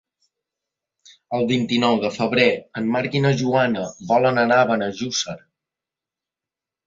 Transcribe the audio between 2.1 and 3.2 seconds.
febrer en Marc